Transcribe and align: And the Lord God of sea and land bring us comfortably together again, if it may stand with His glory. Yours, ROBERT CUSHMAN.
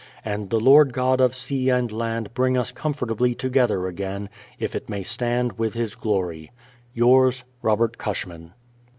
And 0.25 0.49
the 0.49 0.59
Lord 0.59 0.93
God 0.93 1.21
of 1.21 1.35
sea 1.35 1.69
and 1.69 1.91
land 1.91 2.33
bring 2.33 2.57
us 2.57 2.71
comfortably 2.71 3.35
together 3.35 3.85
again, 3.85 4.29
if 4.57 4.73
it 4.73 4.89
may 4.89 5.03
stand 5.03 5.59
with 5.59 5.75
His 5.75 5.93
glory. 5.93 6.51
Yours, 6.95 7.43
ROBERT 7.61 7.99
CUSHMAN. 7.99 8.53